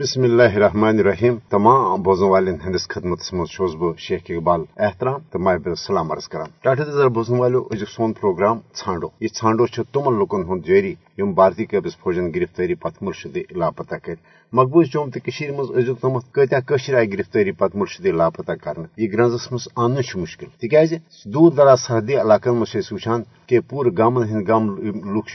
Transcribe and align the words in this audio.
بسم 0.00 0.22
اللہ 0.22 0.54
الرحمن 0.54 0.98
الرحیم 0.98 1.34
تمام 1.50 2.02
بوزن 2.02 2.24
والن 2.24 2.54
ہندس 2.64 2.86
خدمت 2.88 3.32
مز 3.34 3.74
بہ 3.78 3.92
شیخ 3.98 4.20
اقبال 4.28 4.62
احترام 4.76 5.20
تو 5.30 5.38
محبت 5.38 5.78
سلام 5.78 6.12
عرض 6.12 6.28
کران 6.28 6.50
ٹاٹا 6.62 6.84
تزر 6.84 7.08
بوزن 7.08 7.38
والو 7.38 7.60
ازیک 7.70 7.88
سون 7.88 8.12
پروگرام 8.12 8.58
ژھانڈو 8.74 9.08
یہ 9.20 9.28
ژھانڈو 9.34 9.66
تمن 9.92 10.18
لکن 10.20 10.44
ہند 10.48 10.66
جاری 10.66 10.94
یم 11.18 11.32
بھارتی 11.32 11.64
قبض 11.64 11.96
فوجن 11.96 12.30
گرفتاری 12.34 12.74
پتہ 12.74 13.04
مرشدی 13.04 13.42
لاپتہ 13.52 13.96
کر 14.04 14.14
مقبوض 14.52 14.86
جوم 14.92 15.10
تو 15.10 15.52
مز 15.58 15.70
ازیک 15.76 16.00
تمت 16.00 16.32
کتیا 16.34 16.96
آئی 16.96 17.12
گرفتاری 17.12 17.52
پتہ 17.52 17.78
مرشدی 17.78 18.12
لاپتہ 18.12 18.52
کرنے 18.62 18.86
یہ 18.96 19.12
گرنزس 19.12 19.52
مز 19.52 19.68
ان 19.76 20.00
مشکل 20.16 20.46
تکیاز 20.58 20.94
دور 21.26 21.52
دراز 21.52 21.80
سرحدی 21.80 22.16
علاقن 22.16 22.56
مز 22.56 22.92
وچان 22.92 23.22
کہ 23.46 23.60
پور 23.60 23.92
گامن 23.98 24.28
ہند 24.28 24.48
گام 24.48 24.74
لوک 25.12 25.28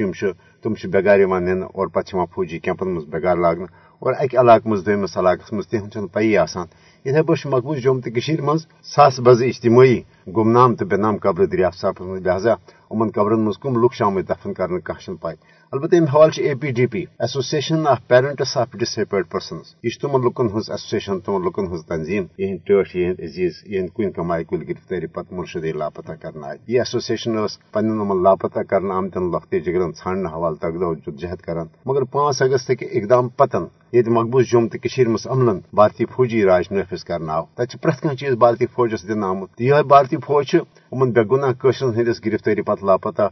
تم 0.63 0.73
بےگار 0.91 1.19
نن 1.39 1.61
اور 1.63 1.87
پتہ 1.87 2.25
فوجی 2.33 2.59
کیمپن 2.59 2.93
مز 2.93 3.03
بےگار 3.05 3.37
لاگنا 3.37 3.65
اور 3.99 4.13
اکہ 4.19 4.37
علاقہ 4.37 4.67
مز 4.67 4.85
دمس 4.85 5.17
علاقہ 5.17 5.55
مز 5.55 5.67
تہن 5.67 6.07
پی 6.07 6.37
آسان۔ 6.37 6.67
اتھے 7.05 7.23
پہ 7.23 7.47
مقبوض 7.47 7.77
جوم 7.77 7.99
تو 8.01 8.09
مز 8.41 8.65
ساس 8.83 9.19
بز 9.19 9.43
اجتماعی 9.43 10.01
گمنام 10.27 10.75
تو 10.75 10.85
بے 10.85 10.97
نام 10.97 11.17
قبر 11.17 11.45
دریافت 11.45 11.79
صاف 11.79 12.01
لہذا 12.01 12.53
ان 12.91 13.09
قبرن 13.09 13.39
مز 13.39 13.57
کم 13.57 13.77
لوگ 13.77 13.89
شامت 13.93 14.29
دفن 14.29 14.53
کرنے 14.53 14.79
کھانا 14.79 15.13
پائی 15.21 15.37
البتہ 15.73 15.95
ام 15.95 16.05
حوالہ 16.05 16.41
A 16.41 16.53
P 16.55 16.71
D 16.71 16.85
P 16.85 17.03
association 17.19 17.87
of 17.87 17.99
parents 18.07 18.55
of 18.57 18.73
disabled 18.73 19.29
persons 19.31 19.73
یہ 19.83 20.01
تمن 20.01 20.25
لکن 20.25 20.47
ہز 20.47 20.69
ایسوسیشن 20.69 21.19
تمن 21.19 21.45
لکن 21.45 21.73
ہز 21.73 21.85
تنظیم 21.85 22.25
یہ 22.37 22.55
ٹھٹ 22.57 22.95
یہ 22.95 23.11
عزیز 23.19 23.61
یہ 23.65 23.87
کن 23.95 24.11
کمائے 24.11 24.43
کل 24.43 24.63
گرفتاری 24.69 25.07
پتہ 25.07 25.33
مرشد 25.33 25.65
لاپتہ 25.75 26.11
کرنا 26.21 26.47
آئی 26.47 26.59
یہ 26.67 26.79
ایسوسیشن 26.79 27.37
پن 27.71 28.23
لاپتہ 28.23 28.59
کرنا 28.59 28.97
آمتن 28.97 29.31
لخت 29.31 29.55
جگرن 29.65 29.91
ژھانڈنے 29.91 30.33
حوالہ 30.33 30.55
تگدو 30.55 30.93
جدجہد 30.95 31.41
کران 31.41 31.67
مگر 31.85 32.03
پانچ 32.03 32.41
اگست 32.41 32.71
کے 32.79 32.85
اقدام 32.85 33.29
پتن 33.29 33.65
یہ 33.93 34.09
مقبوض 34.09 34.45
جوم 34.45 34.67
تو 34.67 35.09
مز 35.09 35.27
عملن 35.27 35.59
بھارتی 35.73 36.05
فوجی 36.05 36.43
راج 36.45 36.65
نافذ 36.71 37.03
کرنا 37.03 37.33
آو۔ 37.33 37.43
تب 37.55 37.81
پریت 37.81 37.99
کھانا 38.01 38.15
چیز 38.15 38.33
بھارتی 38.33 38.65
فوجس 38.65 39.07
دن 39.07 39.23
آمت 39.23 39.61
یہ 39.61 39.81
بھارتی 39.87 40.14
فوج 40.17 40.55
ان 40.91 41.11
بے 41.11 41.23
گناہ 41.31 41.51
قشرن 41.59 41.93
ہندس 41.95 42.23
گرفتاری 42.25 42.61
پتہ 42.61 42.85
لاپتہ 42.85 43.27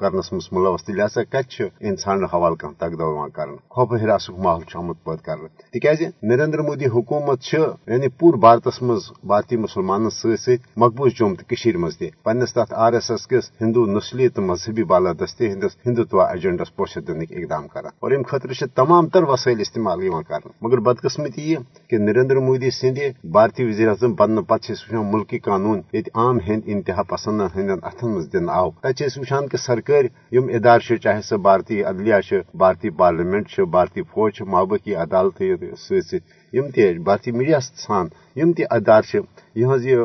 کرنس 0.00 0.32
مز 0.32 0.48
ملوث 0.52 0.88
لہذا 0.88 1.22
کت 1.24 1.60
ان 1.80 1.94
ژھانڈنے 1.96 2.26
حوالہ 2.32 2.54
کھانا 2.54 2.78
تگدو 2.80 3.28
کر 3.28 3.54
خوف 3.68 3.92
ہراس 3.92 4.28
ماحول 4.38 4.76
آمت 4.76 5.04
پید 5.04 5.20
کر 5.20 5.46
تاز 5.74 6.02
نریندر 6.22 6.60
مودی 6.60 6.86
حکومت 6.86 7.54
یعنی 7.54 8.08
پور 8.18 8.34
بھارتس 8.38 8.80
مز 8.82 9.10
بھارتی 9.24 9.56
مسلمان 9.58 10.08
ست 10.10 10.66
مقبوض 10.76 11.12
جوم 11.12 11.34
تو 11.34 11.78
مز 11.78 11.96
تہ 11.98 12.10
پنس 12.24 12.54
تر 12.54 12.74
آر 12.76 12.92
ایس 12.92 13.10
ایس 13.10 13.26
کس 13.28 13.50
ہندو 13.60 13.86
نسلی 13.88 14.28
تو 14.28 14.42
مذہبی 14.42 14.84
بالادستی 14.84 15.50
ہندس 15.52 15.76
ہندوتوا 15.86 16.26
ایجنڈس 16.26 16.74
پوشت 16.76 17.08
دن 17.08 17.20
اقدام 17.22 17.66
کر 17.68 17.86
اور 17.98 18.12
ام 18.12 18.22
خطر 18.22 18.52
تمام 18.74 19.08
تر 19.08 19.22
وسائل 19.24 19.60
استعمال 19.60 20.08
کر 20.28 20.48
مگر 20.62 20.78
بدقسمتی 20.80 21.42
یہ 21.42 21.58
کہ 21.90 21.98
نریندر 21.98 22.36
مودی 22.38 22.70
سند 22.72 22.98
بھارتی 23.32 23.64
وزیر 23.64 23.88
اعظم 23.88 24.14
بننے 24.14 24.42
پتہ 24.42 24.72
وچان 24.72 25.10
ملکی 25.12 25.38
قانون 25.40 25.80
یہ 25.92 26.02
عام 26.14 26.38
ہند 26.48 26.62
انتہا 26.66 27.02
پسند 27.02 27.40
ہند 27.56 27.70
اتن 27.82 28.08
مز 28.14 28.26
دن 28.32 28.48
آو۔ 28.50 28.70
تب 28.82 29.02
وچان 29.16 29.46
کہ 29.48 29.56
سرکار 29.56 30.04
یم 30.32 30.48
ادار 30.48 30.80
چاہے 31.02 31.22
سہ 31.22 31.36
بھارتی 31.36 31.82
عدلیہ 31.84 32.40
بھارتی 32.54 32.90
پارلیمنٹ 32.90 33.60
بھارتی 33.70 34.02
فوج 34.02 34.40
مابقی 34.46 34.94
عدالت 34.94 35.42
ست 35.78 36.14
یم 36.52 36.68
تہ 36.74 36.92
بھارتی 37.04 37.30
میڈیا 37.30 37.58
ژھان 37.76 38.06
یم 38.36 38.52
تہ 38.52 38.62
ادار 38.70 39.02
یہ 39.54 39.96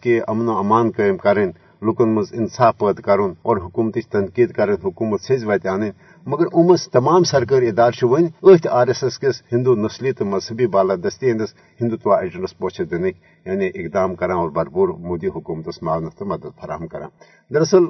کہ 0.00 0.20
امن 0.28 0.48
و 0.48 0.58
امان 0.58 0.90
قائم 0.90 1.16
کریں 1.16 1.46
لکن 1.82 2.14
مز 2.14 2.32
انصاف 2.32 2.78
پید 2.78 3.00
کرن 3.00 3.32
اور 3.42 3.56
حکومت 3.56 3.98
تنقید 4.10 4.52
کریں 4.52 4.74
حکومت 4.84 5.20
سز 5.20 5.44
وت 5.44 5.66
ان 5.66 5.82
مگر 6.26 6.46
ام 6.52 6.74
تمام 6.92 7.22
سرکاری 7.22 7.68
ادارے 7.68 8.06
ون 8.06 8.24
ات 8.42 8.66
آر 8.66 8.86
ایس 8.86 9.02
ایس 9.04 9.18
کس 9.18 9.42
ہندو 9.52 9.74
نسلی 9.74 10.12
تو 10.12 10.24
مذہبی 10.24 10.66
بالادستی 10.66 11.30
ہندس 11.30 11.54
ہندوتوا 11.80 12.18
ایجنڈس 12.20 12.56
پوچھت 12.58 12.90
دن 12.90 13.04
یعنی 13.04 13.66
اقدام 13.74 14.14
کران 14.14 14.36
اور 14.36 14.50
بھرپور 14.50 14.88
مودی 14.98 15.28
حکومت 15.28 15.82
معاونت 15.82 16.18
تو 16.18 16.24
مدد 16.24 16.58
فراہم 16.60 16.86
کران 16.86 17.08
دراصل 17.50 17.84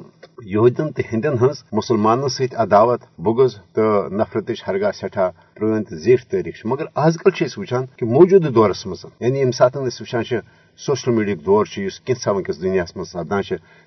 یہودین 0.44 0.92
تو 0.92 1.02
ہندین 1.12 1.34
ہز 1.42 1.62
مسلمانن 1.72 2.28
ست 2.28 2.54
عداوت، 2.56 3.00
بغض 3.18 3.54
تو 3.72 4.08
نفرتش 4.10 4.62
ہرگاہ 4.68 4.92
سٹھا 4.92 5.30
پرن 5.54 5.84
تو 5.84 5.96
زیٹھ 5.96 6.26
تاریخ 6.26 6.64
مگر 6.64 6.84
آز 6.94 7.16
کل 7.16 7.44
وچان 7.56 7.86
کہ 7.96 8.06
موجودہ 8.06 8.48
دورس 8.48 8.86
مز 8.86 9.04
یعنی 9.20 9.40
یم 9.40 9.50
سات 9.50 9.76
وچان 9.76 10.24
سوشل 10.78 11.10
میڈیا 11.10 11.34
دور 11.46 11.64
کینسا 12.06 12.30
ونکس 12.30 12.60
دنیا 12.62 12.84
مز 12.96 13.08
سپدان 13.08 13.42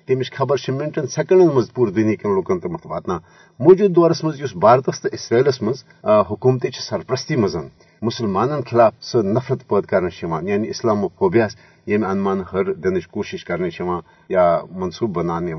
تمچ 0.08 0.30
خبر 0.32 0.56
منٹن 0.70 1.06
سیکنڈن 1.06 1.48
مز 1.54 1.66
پور 1.74 1.88
دنیا 1.88 2.16
کن 2.22 2.36
لکن 2.38 2.58
تمت 2.60 2.86
واتان 2.86 3.18
موجود 3.60 3.94
دورس 3.96 4.22
مز 4.24 4.40
بھارتس 4.56 5.00
تو 5.00 5.08
اسرائیلس 5.12 5.62
مز 5.62 5.84
حکومت 6.30 6.66
سرپرستی 6.80 7.36
مز 7.36 7.56
مسلمان 8.02 8.60
خلاف 8.70 8.92
سہ 9.02 9.18
نفرت 9.36 9.66
پید 9.68 9.86
کرنے 9.86 10.10
یعنی 10.50 10.68
اسلام 10.68 11.06
فوبیاس 11.18 11.56
یم 11.86 12.04
انمان 12.04 12.42
ہر 12.52 12.72
دنچ 12.74 13.06
کوشش 13.06 13.44
کرنے 13.44 13.68
یا 14.28 14.44
منصوبہ 14.72 15.12
بنانے 15.12 15.52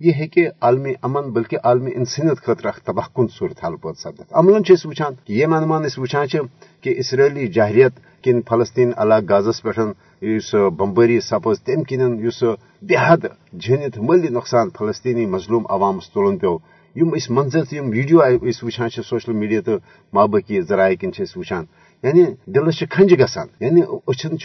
یہ 0.00 0.12
ہیکہ 0.12 0.48
عالمی 0.60 0.92
امن 1.02 1.30
بلکہ 1.32 1.58
عالمی 1.64 1.90
انسانیت 1.94 2.42
خاطر 2.46 2.66
اخ 2.66 2.80
تباہ 2.80 3.08
کن 3.16 3.26
صورت 3.28 3.64
حال 3.64 3.76
پید 3.76 3.98
سپدت 3.98 4.32
عملن 4.32 4.62
وچان 4.84 5.14
کہ 5.24 5.32
یہ 5.32 5.46
انمان 5.46 5.86
وچان 5.98 6.46
کہ 6.80 6.94
اسرائیلی 6.98 7.46
جاہریت 7.48 8.00
کن 8.24 8.40
فلسطین 8.40 8.92
علاقہ 8.96 9.32
غازس 9.32 9.62
پہ 9.62 10.68
بمبری 10.78 11.20
سپز 11.20 11.62
تم 11.62 11.82
کن 11.82 12.16
بے 12.82 12.96
حد 12.96 13.26
جھنت 13.60 13.98
ملی 13.98 14.28
نقصان 14.28 14.68
فلسطینی 14.78 15.26
مظلوم 15.26 15.64
عوامس 15.70 16.10
تلن 16.10 16.38
پیو 16.38 16.56
یم 16.96 17.14
اس 17.14 17.30
منظر 17.30 17.74
یم 17.74 17.88
ویڈیو 17.88 18.20
وچان 18.62 18.88
سوشل 19.02 19.32
میڈیا 19.32 19.60
تو 19.60 19.76
مابقی 20.12 20.60
ذرائع 20.60 20.94
کن 20.94 21.10
وچان 21.36 21.64
یعنی 22.02 22.24
دلس 22.46 22.82
کھنج 22.90 23.12
گسان 23.20 23.46
یعنی 23.60 23.82
اچھن 24.06 24.36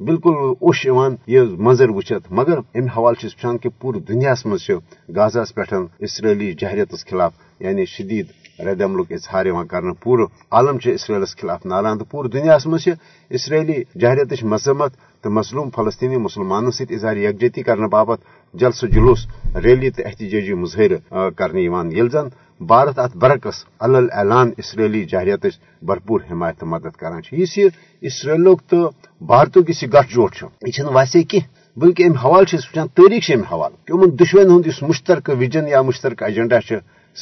بالکل 0.00 0.34
اوش 0.60 0.86
یہ 1.26 1.42
منظر 1.58 1.90
وچت 1.90 2.30
مگر 2.30 2.58
ام 2.74 2.86
حوالہ 2.86 3.24
وچان 3.24 3.58
کہ 3.58 3.68
پور 3.78 3.94
دنیا 4.08 4.34
مز 4.44 4.70
غازہ 5.16 5.44
پہ 5.54 5.74
اسرائیلی 5.98 6.52
جہریت 6.52 6.94
خلاف 7.06 7.32
یعنی 7.60 7.84
شدید 7.86 8.26
رد 8.64 8.80
عمل 8.80 9.00
اظہار 9.10 9.46
کر 9.68 9.92
پور 10.02 10.18
عالم 10.52 10.78
اسرائیلس 10.84 11.36
خلاف 11.36 11.66
نالان 11.66 11.98
تو 11.98 12.04
پور 12.04 12.24
دنیا 12.24 12.56
مز 12.66 12.88
اسرائیلی 13.30 13.82
جہریت 14.00 14.42
مذمت 14.44 14.92
تو 15.24 15.30
مظلوم 15.30 15.68
فلسطینی 15.70 16.16
مسلمانوں 16.16 16.70
ست 16.70 16.92
اظہار 16.92 17.16
یکجہتی 17.16 17.62
کرنے 17.62 17.88
باپت 17.88 18.20
جلسہ 18.54 18.86
جلوس 18.86 19.26
ریلی 19.64 19.90
تو 19.90 20.02
احتجاجی 20.06 20.54
مظاہرہ 20.54 21.30
کرنے 21.30 21.62
یل 21.92 22.08
زن 22.08 22.28
بھارت 22.60 22.98
ات 22.98 23.16
برعکس 23.16 23.64
الل 23.80 24.08
اعلان 24.12 24.50
اسرائیلی 24.56 25.04
جہریت 25.04 25.46
بھرپور 25.82 26.20
حمایت 26.30 26.64
مدد 26.64 26.96
کران 26.96 27.20
اس 27.32 27.58
اسرائیلک 28.02 28.62
تو 28.66 28.90
بھارتک 29.20 29.68
اس 29.68 29.82
گٹھ 29.84 30.14
جوٹ 30.14 30.42
یہ 30.68 30.84
ویسے 30.94 31.22
کی؟ 31.22 31.40
بلکہ 31.76 32.02
ام 32.02 32.16
حوالہ 32.16 32.54
وچان 32.54 32.88
تاریخ 32.94 33.30
ام 33.34 33.42
حوالہ 33.42 33.76
کہ 33.86 33.92
ان 33.92 34.18
دشوین 34.18 34.50
ہند 34.50 34.66
مشترکہ 34.82 35.32
وجن 35.32 35.68
یا 35.68 35.82
مشترکہ 35.82 36.24
ایجنڈا 36.24 36.58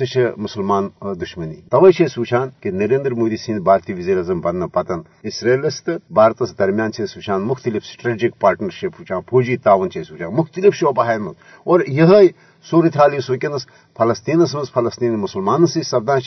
سہ 0.05 0.31
مسلمان 0.37 0.89
دشمنی۔ 1.03 1.55
توے 1.71 1.91
وچان 2.17 2.49
کہ 2.61 2.71
نریندر 2.71 3.11
مودی 3.11 3.37
سند 3.37 3.61
بھارتی 3.61 3.93
وزیر 3.93 4.17
اعظم 4.17 4.41
بننے 4.41 4.67
پتن 4.67 5.01
اسرائیلس 5.23 5.85
تو 5.85 5.93
بھارتس 6.11 6.59
درمیان 6.59 6.91
وچان 7.17 7.43
مختلف 7.43 7.85
سٹریٹجک 7.85 8.41
پارٹنرشپ 8.41 9.01
وچان 9.01 9.21
فوجی 9.31 9.57
تعاون 9.57 9.89
وچان 10.11 10.35
مختلف 10.35 10.75
شعبہ 10.75 11.05
اور 11.65 11.81
یہ 11.89 12.29
صورت 12.65 12.97
حال 12.97 13.15
اس 13.15 13.31
ونکس 13.31 13.67
فلسطینس 13.97 14.55
مز 14.55 14.71
فلسطین 14.73 15.15
مسلمان 15.15 15.67
سی 15.67 15.83
سپدان 15.83 16.21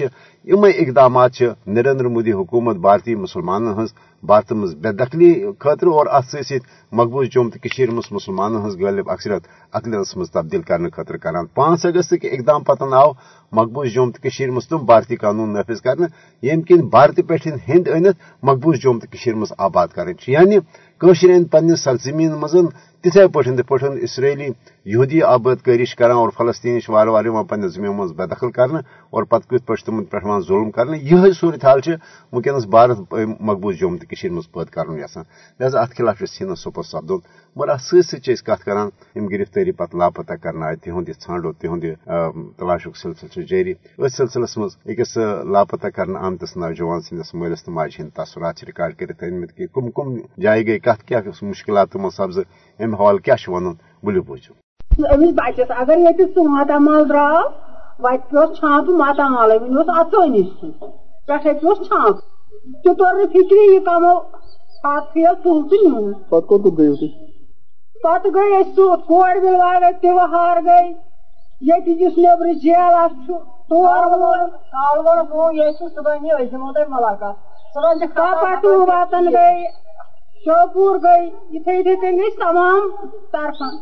یم 0.43 0.63
اقدامات 0.63 1.41
نریندر 1.67 2.07
مودی 2.07 2.31
حکومت 2.31 2.75
بھارتی 2.75 3.15
مسلمان 3.15 3.67
ہز 3.67 3.93
بھارت 4.23 4.51
مز 4.51 4.75
بے 4.75 4.91
دخلی 4.91 5.33
خاطر 5.59 5.87
اور 5.87 6.05
ات 6.09 6.25
ست 6.25 6.63
مقبوض 6.91 7.27
جوم 7.27 7.49
تو 7.49 7.91
مز 7.91 8.07
مسلمان 8.11 8.55
ہز 8.65 8.79
غالب 8.81 9.09
اکثرت 9.11 9.43
اقلیتس 9.73 10.17
مز 10.17 10.31
تبدیل 10.31 10.61
کرنے 10.61 10.89
خاطر 10.89 11.17
کران۔ 11.17 11.45
پانچ 11.45 11.85
اگست 11.85 12.13
کے 12.21 12.27
اقدام 12.27 12.63
پتن 12.63 12.93
آو 12.93 13.11
مقبوض 13.51 13.87
جوم 13.87 14.11
تو 14.11 14.51
مز 14.51 14.67
تم 14.67 14.85
بھارتی 14.85 15.15
قانون 15.15 15.53
نافذ 15.53 15.81
کرنے 15.81 16.07
یم 16.47 16.61
کن 16.61 16.87
بھارت 16.87 17.19
پہ 17.27 17.35
ہند 17.67 17.87
انت 17.87 18.15
مقبوض 18.43 18.77
جوم 18.79 18.99
تو 18.99 19.35
مز 19.37 19.51
آباد 19.57 19.87
کریں۔ 19.87 20.13
یعنی 20.27 20.57
قشر 21.01 21.29
پنہ 21.51 21.75
سرزمین 21.75 22.31
مزن 22.31 22.65
تتھے 23.01 23.27
پہ 23.27 23.61
پہ 23.61 23.85
اسرائیلی 24.01 24.47
یہودی 24.85 25.21
آباد 25.21 25.55
کریش 25.65 25.95
کران 25.95 26.17
اور 26.17 26.29
فلسطین 26.37 26.79
وار 26.87 27.07
وار 27.07 27.43
پنہ 27.49 27.67
زمین 27.67 27.91
مز 27.97 28.11
بے 28.17 28.25
دخل 28.25 28.51
کرنے 28.51 28.79
اور 29.09 29.23
پتہ 29.23 29.47
کت 29.49 29.65
پہ 29.67 29.73
تم 29.85 30.03
پہ 30.03 30.39
ظلم 30.47 30.71
کرنے 30.71 30.97
یہ 31.01 31.31
صورت 31.39 31.65
حال 31.65 31.79
ونکس 32.33 32.65
بھارت 32.65 33.13
مقبوض 33.39 33.75
جوم 33.79 33.97
تو 33.97 34.33
مز 34.33 34.51
پید 34.51 34.69
کر 34.73 34.89
یسان 34.99 35.23
لہذا 35.59 35.81
ات 35.81 35.95
خلاف 35.97 36.23
سینس 36.29 36.59
سپر 36.59 36.83
سپدن 36.83 37.19
مگر 37.55 37.69
ات 37.69 37.81
ست 37.81 38.27
کت 38.45 38.63
کران۔ 38.65 38.89
یم 39.15 39.27
گرفتاری 39.27 39.71
پتہ 39.71 39.97
لاپتہ 39.97 40.33
کرنا 40.43 40.73
تہد 40.83 41.09
یہ 41.09 41.13
ژھانڈو 41.25 41.51
تہد 41.61 41.85
تلاشک 42.59 42.97
سلسلہ 42.97 43.43
جاری 43.49 43.73
ات 43.97 44.11
سلسلس 44.17 44.57
مز 44.57 45.17
لاپتہ 45.53 45.87
کرنے 45.95 46.19
آمتس 46.25 46.57
نوجوان 46.57 47.01
سندس 47.01 47.33
مالس 47.33 47.63
تو 47.63 47.71
ماجہ 47.71 48.01
ہند 48.01 48.09
تصورات 48.17 48.63
ریکارڈ 48.67 48.95
کرت 48.99 49.23
کہ 49.57 49.67
کم 49.73 49.91
کم 49.95 50.17
جائے 50.41 50.65
گئی۔ 50.67 50.79
کت 50.79 51.07
کیا 51.07 51.19
مشکلات 51.41 51.91
تمو 51.91 52.09
سبز 52.17 52.39
ام 52.79 52.95
حوالہ 52.95 53.19
کیا 53.25 53.35
ون 53.47 53.73
بلو 54.03 54.21
بوجو 54.21 54.53
أمس 55.13 55.33
بچس 55.35 55.71
اگر 55.81 55.97
یہ 55.97 56.37
ماتامال 56.53 57.09
درو 57.09 57.27
وت 58.03 58.29
پہ 58.31 58.45
چھانپ 58.53 58.89
ماتامال 59.01 59.51
ون 59.61 59.89
اتھو 59.99 60.23
نش 60.25 60.49
پہ 61.27 61.37
پہ 61.43 61.73
چھانپ 61.83 62.17
تہِ 62.83 62.95
توٚر 62.97 63.13
نہٕ 63.13 63.31
فِکری 63.33 63.65
یہِ 63.73 63.83
کمو 63.85 64.13
پتہٕ 64.83 65.05
فیل 65.13 65.33
تُل 65.43 65.61
تہٕ 65.69 65.83
نیوٗن 65.83 66.13
پتہٕ 66.13 66.47
کوٚت 66.47 66.63
کوٚت 66.63 66.77
گٔیو 66.77 66.95
تُہۍ 66.95 67.11
پتہٕ 68.03 68.33
گٔے 68.35 68.55
أسۍ 68.59 68.71
سُہ 68.75 68.95
کورِ 69.07 69.39
بِلوا 69.43 69.73
گٔے 69.81 69.91
تِوہار 70.01 70.57
گٔے 70.65 70.81
ییٚتہِ 71.67 72.01
یُس 72.01 72.17
نیٚبرٕ 72.17 72.53
جیل 72.63 72.95
اکھ 73.03 73.13
چھُ 73.25 73.33
تور 73.69 74.03
وول 74.11 74.39
کالگڑ 74.71 75.17
گوٚو 75.31 75.51
ییٚتہِ 75.51 75.77
چھُ 75.77 75.95
صُبحن 75.95 76.25
یہِ 76.25 76.33
أسۍ 76.33 76.51
دِمو 76.51 76.71
تۄہہِ 76.73 76.89
مُلاقات 76.95 77.35
صُبحن 77.73 77.99
چھِ 77.99 78.77
واتن 78.89 79.31
گٔے 79.33 79.80
شوپوٗر 80.45 80.97
گٔے 81.03 81.19
یِتھے 81.53 81.73
یِتھے 81.77 82.11
گٔے 82.17 82.29
تمام 82.39 82.89
طرفن 83.33 83.75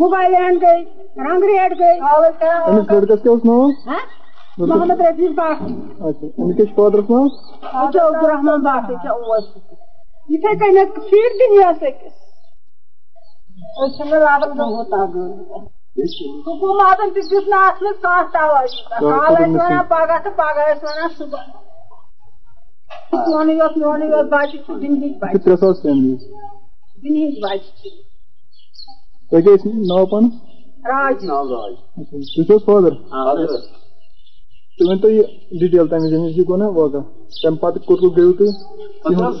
گُبا 0.00 0.22
لینڈ 0.28 0.62
گٔے 0.62 0.78
رنگ 1.26 1.44
ریٹ 1.50 1.78
گٔے 1.80 1.98
کالس 2.00 2.38
کران 2.40 2.62
أمِس 2.68 2.90
لڑکس 2.92 3.22
کیٛاہ 3.22 3.34
اوس 3.34 3.44
ناو 3.44 3.68
ہاں؟ 3.86 4.02
محمد 4.58 5.00
رفیٖق 5.00 5.32
بٹ 5.38 5.62
اچھا 6.06 6.26
أمِس 6.26 6.56
کیٛاہ 6.56 6.66
چھُ 6.66 6.74
فادرس 6.76 7.10
ناو 7.10 7.28
چھِ 7.92 8.00
عبدالرحمان 8.00 8.62
بٹ 8.66 8.90
چھِ 9.02 9.08
اوس 9.08 9.44
یِتھے 10.28 10.50
فیٖڈ 11.10 11.38
تہِ 11.38 11.50
نِیَس 11.52 11.82
أکِس 11.82 12.14
أسۍ 13.80 13.96
چھِنہٕ 13.96 14.20
گوٚمُت 14.56 14.94
حکوٗمتن 16.46 17.10
تہِ 17.14 17.22
دیُت 17.30 17.48
نہٕ 17.48 17.66
اَتھ 17.66 17.82
منٛز 17.82 17.98
کانٛہہ 18.02 18.30
توجہ 18.32 19.00
کال 19.00 19.34
ٲسۍ 19.34 19.54
وَنان 19.56 19.84
پگاہ 19.88 20.18
تہٕ 20.24 20.36
پگاہ 20.36 20.72
ٲسۍ 20.72 20.84
وَنان 20.84 21.08
صُبحن 21.18 21.50
چھُ 23.10 23.16
چھِ 24.50 25.72
فیملیز 25.82 26.20
دُنہِکۍ 27.02 27.40
بچہِ 27.42 27.68
چھِ 27.78 27.88
تۄہہِ 29.30 29.42
کیٛاہ 29.44 29.56
ٲسۍ 29.56 29.70
ناو 29.88 30.04
پانس 30.10 30.32
راج 30.90 31.16
اچھا 31.98 32.16
تُہۍ 32.34 32.44
چھِو 32.46 32.54
حظ 32.54 32.62
فادر 32.66 32.92
تُہۍ 34.76 34.86
ؤنۍتو 34.88 35.08
یہِ 35.10 35.24
ڈِٹیل 35.60 35.86
تَمہِ 35.88 36.02
وِزِ 36.02 36.12
ییٚمِس 36.12 36.36
یہِ 36.36 36.44
گوٚو 36.48 36.56
نا 36.60 36.68
واقع 36.76 37.02
تَمہِ 37.42 37.58
پتہٕ 37.60 37.84
کوٚت 37.86 38.00
کوٚت 38.00 38.16
گٔیو 38.16 38.32
تُہۍ 38.38 38.50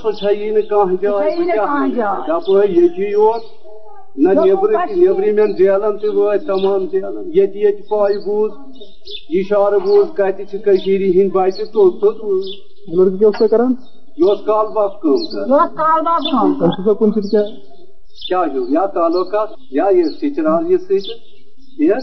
سۄ 0.02 0.10
چھےٚ 0.18 0.36
یی 0.38 0.50
نہٕ 0.54 0.68
کانٛہہ 0.70 0.96
جاے 1.02 1.30
سۄ 1.30 1.38
یی 1.38 1.44
نہٕ 1.46 1.56
کانٛہہ 1.66 1.94
جاے. 1.96 2.20
دپٲرۍ 2.28 2.68
ییٚتی 2.76 3.06
یوت 3.10 3.42
نہ 4.22 4.30
نیٚبرٕ 4.44 4.74
تہِ 4.86 4.94
نیٚبرِمٮ۪ن 5.02 5.50
جیلن 5.58 5.94
تہِ 6.00 6.08
وٲتۍ 6.16 6.46
تمام 6.46 6.80
جیلن 6.92 7.26
ییٚتہِ 7.36 7.56
ییٚتہِ 7.62 7.88
پاے 7.88 8.18
بوٗز 8.24 8.52
اِشارٕ 9.38 9.78
بوٗز 9.84 10.06
کتہِ 10.16 10.42
چھِ 10.50 10.54
کٔشیٖرِ 10.64 11.02
ہٕنٛدۍ 11.14 11.32
بچہِ 11.34 11.64
توٚت 11.72 12.00
توٚت 12.00 12.18
یہِ 12.88 12.96
کیٛاہ 13.18 13.24
اوس 13.24 13.38
تۄہہِ 13.38 13.50
کران 13.50 13.72
یہِ 14.16 14.36
کال 14.46 14.66
یہِ 14.74 15.22
سۭتۍ 15.22 15.48
کیٛاہ 17.30 17.46
کیٛاہ 18.28 18.44
ہیوٗ 18.44 18.66
یا 18.68 18.86
تعلقات 18.94 19.48
یا 19.70 19.84
یہِ 19.90 20.04
یہِ 21.78 21.94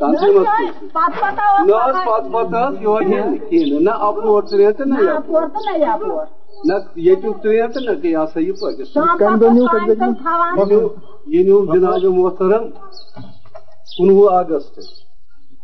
تنظیٖمس 0.00 0.46
سۭتۍ 0.46 0.88
پتہٕ 0.92 2.32
پتہ 2.32 2.62
نہ 3.80 3.90
اپور 4.08 4.42
یہِ 6.96 6.96
یہِ 6.96 7.16
نیوٗ 10.66 10.88
یہِ 11.26 11.26
یہِ 11.26 11.42
جِناب 11.72 12.04
محترم 12.18 12.64
کُنوُہ 13.96 14.30
اگست 14.32 14.74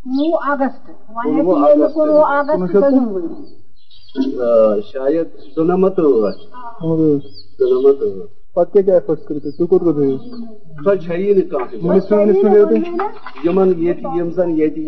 کُنوُہ 0.05 0.39
اگست. 0.51 0.85
کُنوُہ 1.95 2.25
اگست 2.39 3.66
شاید 4.93 5.27
پتہٕ 8.55 8.83
مِنِسٹر 11.83 12.27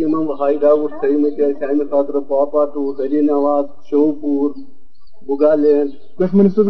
یِمن 0.00 0.30
ہاے 0.40 0.54
ڈاوُٹ 0.60 0.90
تھٲیمٕتۍ 1.00 1.50
ٲسۍ 1.50 1.68
اَمہِ 1.68 1.84
خٲطرٕ 1.90 2.22
پاپا 2.28 2.64
ٹوٗ 2.64 2.92
ہری 2.98 3.20
نواز 3.20 3.64
شوپوٗر 3.90 4.50
بُگالینڈ 5.28 5.90
کۄس 6.18 6.34
مِنِسٹر 6.34 6.64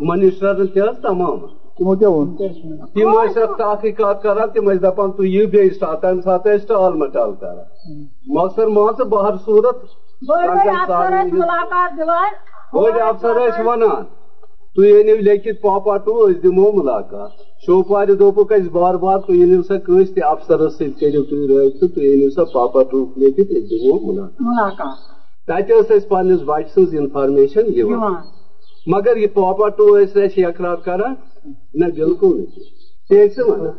منسٹرن 0.00 0.66
تہِ 0.66 0.82
حظ 0.82 0.96
تمام۔ 1.02 1.38
تِمو 1.78 1.94
تِم 2.94 3.08
اَتھ 3.08 3.38
تحقیٖقات 3.58 4.22
کران 4.22 4.48
تِم 4.54 4.70
دپان 4.82 5.12
تُہۍ 5.12 5.26
یِیِو 5.26 5.46
بیٚیہِ 5.48 5.72
ساتہٕ 5.80 6.00
تَمہِ 6.02 6.22
ساتہٕ 6.24 6.54
ٲسۍ 6.56 6.66
ٹال 6.68 6.92
مٹال 7.02 7.32
کران 7.40 7.64
مۄخصر 8.34 8.66
مان 8.66 8.92
ژٕ 8.98 9.04
بہر 9.04 9.36
صوٗرت 9.44 9.78
ونان 13.66 14.04
تُہۍ 14.74 14.90
أنِو 15.00 15.14
لیکھِتھ 15.26 15.60
پاپا 15.62 15.96
ٹوٗ 16.04 16.18
أسۍ 16.24 16.40
دِمو 16.42 16.70
مُلاقات 16.78 17.30
شوپارِ 17.66 18.10
اَسہِ 18.10 18.68
بار 18.72 18.94
بار 19.02 19.18
تُہۍ 19.26 19.42
أنِو 19.42 19.62
سا 19.68 19.76
کٲنٛسہِ 19.84 20.14
تہِ 20.14 20.22
افسرس 20.22 20.72
سۭتۍ 20.78 20.96
کٔرِو 20.98 21.22
تُہۍ 21.28 21.44
رٲبطہٕ 21.48 21.88
تُہۍ 21.94 22.08
أنِو 22.12 22.28
سا 22.36 22.42
پاپا 22.52 22.80
ٹوٗ 22.90 23.04
لیکھِتھ 23.20 23.50
أسۍ 23.52 23.66
دِمو 23.70 23.94
مُلاقات 24.06 24.40
مُلاقات 24.48 24.96
تتہِ 25.46 25.72
ٲس 25.78 25.90
اَسہِ 25.90 26.08
پننِس 26.08 26.40
بچہٕ 26.48 26.70
سٕنٛز 26.74 26.90
انفارمیشن 27.00 27.64
مگر 28.92 29.16
یہِ 29.16 29.32
پاپا 29.34 29.68
ٹوٗ 29.76 29.90
ٲسۍ 29.98 30.44
اقرار 30.46 30.76
کران 30.86 31.14
نہ 31.80 31.86
بِلکُل 31.96 32.36
نہٕ 32.38 32.50
تی 33.08 33.26
ٲسۍ 33.26 33.42
ونان 33.48 33.72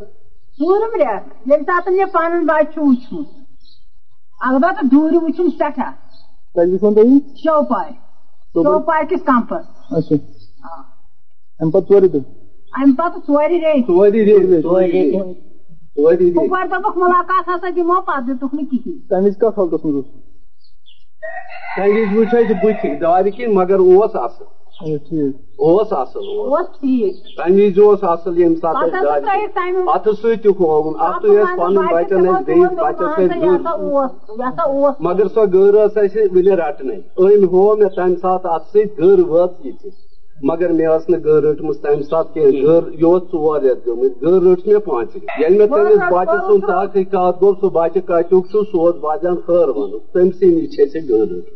ژوٗرِم 0.60 0.94
رٮ۪تھ 1.02 1.28
ییٚمہِ 1.48 1.66
ساتہٕ 1.66 1.94
مےٚ 1.96 2.12
پنُن 2.14 2.46
بچہِ 2.46 2.74
چھُ 2.74 2.82
وُچھمُت 2.88 3.28
البتہ 4.48 4.86
دوٗرِ 4.92 5.16
وُچھُم 5.24 5.48
سٮ۪ٹھاہ 5.58 5.92
یہِ 6.56 7.20
شوپارِ 7.44 7.92
شوپورِ؟ 8.54 8.64
شوپارِ 8.64 9.08
کِس 9.10 9.22
کمپس 9.26 9.66
اچھا 9.98 10.16
اَمہِ 11.60 11.72
پتہٕ 11.74 11.88
ژورِ 11.90 12.12
دۄہ 12.14 12.22
امہِ 12.82 12.96
پتہٕ 12.98 13.22
ژورِ 13.28 13.52
ریٚتۍ 13.64 13.82
ہُپٲرۍ 16.38 16.70
دوٚپُکھ 16.70 16.98
مُلاقات 16.98 17.50
ہسا 17.50 17.70
دِمو 17.76 18.00
پتہٕ 18.02 18.26
دِتُکھ 18.28 18.56
نہٕ 18.56 18.70
کِہینۍ 18.70 19.08
تَمہِ 19.10 19.26
وِزِ 19.26 19.36
کتھ 19.42 19.60
حالتس 19.60 19.86
منٛز 19.86 19.96
اوس 19.96 20.08
تمہِ 21.76 21.92
وِزِ 21.96 22.18
وٕچھ 22.18 22.36
اَسہِ 22.36 22.56
بٕتھِ 22.64 23.00
دارِ 23.02 23.32
کِنۍ 23.36 23.54
مگر 23.56 23.80
اوس 23.80 24.16
اصٕل 24.16 24.46
ٹھیٖک 24.80 25.36
اوس 25.58 25.92
اصٕل 25.92 26.28
اوس 26.28 26.48
اوس 26.50 26.68
ٹھیٖک 26.80 27.16
تمہِ 27.38 27.66
وِزِ 27.66 27.80
اوس 27.86 28.04
اصٕل 28.04 28.38
ییٚمہِ 28.38 28.58
ساتہٕ 28.62 28.82
پتہٕ 28.82 29.00
أسۍ 29.00 29.08
ہسا 29.08 29.20
ترٲیِکھ 29.20 29.56
دارِ 29.56 29.72
تمہِ 29.72 29.90
اتھٕ 29.94 30.14
سۭتۍ 30.22 30.42
تہِ 30.44 30.52
ہووُن 30.60 30.94
اتھٕ 31.00 31.30
ٲسۍ 31.30 31.58
پنٕنۍ 31.58 31.92
بچن 31.94 32.22
ٲسۍ 32.26 32.44
بیٚیِس 32.46 32.72
بچس 32.82 33.10
ٲسۍ 33.18 33.38
یہِ 33.42 33.50
ہسا 33.56 33.76
گٔر 33.76 33.92
اوس 33.92 34.12
یہِ 34.30 34.48
ہسا 34.48 34.64
اوس 34.64 34.96
مگر 35.08 35.28
سۄ 35.34 35.46
گٔر 35.54 35.74
ٲس 35.86 35.98
اَسہِ 35.98 36.28
وُنہِ 36.34 36.54
رٹنٕے 36.62 36.98
أمۍ 37.18 37.48
ہوو 37.52 37.76
مےٚ 37.80 37.90
تمہِ 37.96 38.18
ساتہٕ 38.22 38.54
اتھ 38.54 38.68
سۭتۍ 38.72 38.98
گٔر 39.00 39.20
وٲژ 39.30 39.50
مگر 40.48 40.72
مےٚ 40.72 40.90
ٲس 40.96 41.10
نہٕ 41.10 41.24
گٔر 41.26 41.42
رٔٹمٕژ 41.44 41.78
تمہِ 41.82 42.04
ساتہٕ 42.10 42.34
کینٛہہ 42.34 42.64
گٔر 42.64 42.84
یہِ 42.94 43.04
اوس 43.04 43.22
ژور 43.32 43.62
رٮ۪تھ 43.62 43.88
گٔمٕتۍ 43.88 44.22
گٔر 44.22 44.42
رٔٹ 44.46 44.68
مےٚ 44.68 44.80
پانٛژِ 44.86 45.16
ییٚلہِ 45.40 45.58
مےٚ 45.58 45.68
تٔمِس 45.68 46.02
بچہِ 46.12 46.38
سُنٛد 46.48 46.68
تحقیٖقات 46.68 47.42
گوٚو 47.42 47.54
سُہ 47.60 47.70
بچہِ 47.76 48.02
کتیُک 48.08 48.44
چھُ 48.52 48.64
سُہ 48.72 48.78
اوس 48.82 48.96
بجان 49.04 49.36
خٲر 49.46 49.70
ونُن 49.76 50.00
تٔمۍ 50.14 50.32
سٕے 50.38 50.48
نِش 50.56 50.76
چھِ 50.76 50.82
اَسہِ 50.84 51.10
گٔر 51.10 51.28
رٔٹ 51.32 51.48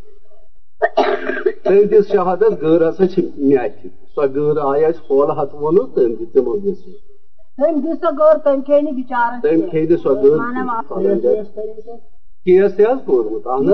تٔمۍ 1.63 1.83
دِژ 1.91 2.03
شہادت 2.12 2.51
گٔر 2.62 2.81
ہسا 2.89 3.03
اَتھِ 3.03 3.88
سۄ 4.15 4.24
گٔر 4.35 4.57
آیہِ 4.69 4.85
اَسہِ 4.85 5.01
ہولہٕ 5.09 5.35
ہتھ 5.38 5.54
دِژ 5.95 6.28
تِمو 6.33 6.56
دِژ 6.63 6.78
سۄ 6.83 6.92
تٔمۍ 7.57 7.80
دِژ 7.83 7.95
سۄ 8.02 8.09
گٔر 8.19 8.35
نہٕ 8.83 8.95
بِچارَس 8.95 9.42
تٔمۍ 9.44 9.69
کھیٚیہِ 9.69 9.90
نہٕ 9.90 10.02
سۄ 10.04 10.11
گٔر 10.21 10.37
کیس 12.45 12.75
تہِ 12.75 12.85
حظ 12.85 12.99
کوٚرمُت 13.06 13.47
اہن 13.47 13.66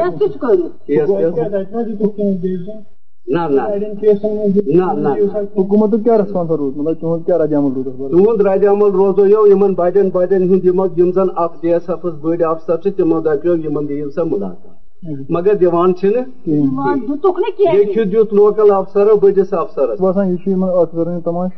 کیس 4.02 4.26
حظ 4.26 5.48
حکوٗمتُک 5.58 6.04
کیٛاہ 6.04 6.18
ریسپانسا 6.18 6.58
روٗد 6.58 6.76
مطلب 6.76 7.00
تِہُنٛد 7.00 7.26
کیٛاہ 7.26 7.40
رد 7.40 7.54
عمل 7.54 7.72
روٗد 7.74 7.88
منٛز؟ 7.88 8.12
تُہُنٛد 8.12 8.42
رد 8.48 8.66
عمل 8.72 8.92
روزویو 9.00 9.46
یِمن 9.48 9.74
بڑٮ۪ن 9.74 10.10
بڑٮ۪ن 10.14 10.44
ہُنٛد 10.50 10.66
یِمو 10.66 10.86
یِم 10.98 11.12
زن 11.16 11.28
اکھ 11.36 11.56
ڈی 11.62 11.74
ایس 11.74 11.90
ایفس 11.90 12.14
بٔڑۍ 12.22 12.44
افسر 12.50 12.78
چھِ 12.82 12.96
تِمو 12.98 13.20
دپیو 13.26 13.56
یِمن 13.56 13.88
دِیِو 13.88 14.10
سا 14.16 14.24
مُلاقات 14.24 14.79
مگر 15.04 15.54
دِوان 15.56 15.96
چھِنہٕ 15.96 16.24
کِہیٖنۍ 16.44 17.08
دِتُکھ 17.08 17.40
نہٕ 17.40 17.56
کیٚنٛہہ 17.58 17.78
لیکھِتھ 17.78 18.10
دیُت 18.12 18.34
لوکل 18.34 18.72
افسرو 18.72 19.16
بٔڑِس 19.22 19.54
افسرس 19.54 20.00
باسان 20.02 20.26
یہِ 20.30 21.22
تماش۔ 21.24 21.52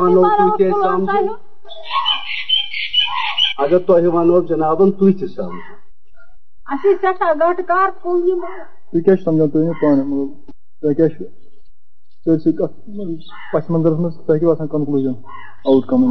ونو 0.00 0.56
کیٛاہ 0.56 0.82
سمجھو 0.82 1.34
اگر 3.64 3.78
تۄہہِ 3.86 4.06
ونو 4.14 4.40
جنابن 4.48 4.90
تُہۍ 4.98 5.12
تہِ 5.18 5.28
سمجھو 5.34 5.74
اَسہِ 6.72 6.90
ٲسۍ 6.92 7.00
سٮ۪ٹھاہ 7.00 7.32
گٹہٕ 7.40 7.66
کار 7.68 7.88
کُل 8.02 8.28
یِم 8.28 8.40
تُہۍ 8.90 9.02
کیٛاہ 9.04 9.16
چھِ 9.16 9.24
سمجھان 9.24 9.48
تُہۍ 9.50 9.62
ؤنِو 9.62 9.72
پانہٕ 9.80 10.06
مطلب 10.06 10.28
تۄہہِ 10.80 10.96
کیٛاہ 10.96 11.08
چھُ 11.08 11.24
سٲرسٕے 12.24 12.52
کتھ 12.58 12.74
پس 13.52 13.70
منظرس 13.70 13.98
منٛز 13.98 14.16
تۄہہِ 14.26 14.38
کیٛاہ 14.40 14.52
باسان 14.52 14.66
کنکلوٗجن 14.72 15.14
آوُٹ 15.68 15.86
کم 15.88 16.04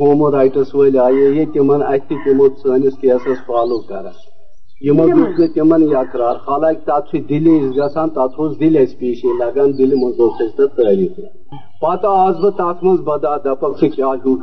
ہومو 0.00 0.30
رایٹس 0.30 0.74
وٲلۍ 0.74 0.98
آیے 1.06 1.26
ییٚتہِ 1.28 1.52
تِمن 1.52 1.82
اَتھِ 1.92 2.14
تِمو 2.24 2.46
سٲنِس 2.62 2.94
کیسس 3.00 3.38
فالو 3.46 3.78
کران 3.88 4.16
یِمو 4.86 5.06
دیُت 5.06 5.38
نہٕ 5.38 5.52
تِمن 5.54 5.82
یہِ 5.82 5.94
اقرار 6.02 6.36
حالانکہِ 6.46 6.84
تتھ 6.86 7.06
چھُ 7.10 7.18
دِلہِ 7.28 7.54
گژھان 7.76 8.08
تتھ 8.16 8.34
اوس 8.38 8.52
دِلہِ 8.60 8.82
اَسہِ 8.82 8.98
پیشی 8.98 9.28
لگان 9.40 9.70
اوس 10.02 10.40
اَسہِ 10.40 10.54
تتھ 10.56 10.76
تٲریٖخ 10.76 11.14
پتہٕ 11.80 12.14
آس 12.24 12.36
بہٕ 12.42 12.54
تتھ 12.58 12.84
منٛز 12.84 13.00
بدا 13.08 13.36
دپکھ 13.44 13.78
ژٕ 13.80 13.88
کیٛاہ 13.94 14.14
ہیوٗ 14.24 14.36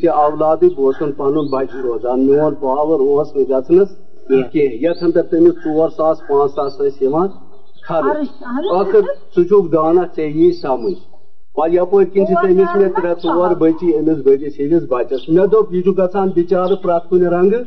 تہِ 0.00 0.08
اولادٕے 0.24 0.68
بہٕ 0.76 0.84
اوسُن 0.84 1.10
پنُن 1.18 1.46
بچہِ 1.52 1.80
روزان 1.84 2.26
میون 2.26 2.54
پاور 2.62 2.98
اوس 3.06 3.28
نہٕ 3.36 3.48
گژھنس 3.50 3.90
کینٛہہ 4.52 4.80
یتھ 4.84 5.02
اندر 5.04 5.22
تٔمِس 5.30 5.54
ژور 5.64 5.88
ساس 5.96 6.16
پانٛژھ 6.26 6.52
ساس 6.54 6.72
ٲسۍ 6.78 7.02
یِوان 7.04 7.28
خرٕچ 7.86 8.28
ٲخر 8.72 9.02
ژٕ 9.34 9.44
چھُکھ 9.48 9.68
دانا 9.72 10.04
ژےٚ 10.16 10.32
یی 10.36 10.52
سمجھ 10.62 10.98
پتہٕ 11.56 11.74
یپٲرۍ 11.74 12.04
کِنۍ 12.12 12.26
چھِ 12.26 12.34
تٔمِس 12.42 12.76
مےٚ 12.76 12.92
ترٛےٚ 12.96 13.20
ژور 13.22 13.54
بچی 13.60 13.88
أمِس 13.98 14.18
بٔڑِس 14.24 14.54
ہِنٛدِس 14.60 14.84
بچس 14.90 15.28
مےٚ 15.28 15.46
دوٚپ 15.52 15.72
یہِ 15.72 15.82
چھُ 15.84 15.90
گژھان 15.98 16.28
بِچارٕ 16.36 16.76
پرٛٮ۪تھ 16.82 17.08
کُنہِ 17.10 17.26
رنگہٕ 17.34 17.62